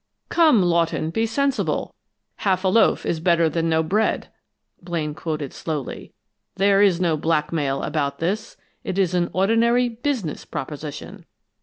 [0.29, 1.93] "'Come, Lawton, be sensible;
[2.37, 4.29] half a loaf is better than no bread,'"
[4.81, 6.11] Blaine quoted slowly.
[6.55, 11.25] "'There is no blackmail about this it is an ordinary business proposition.'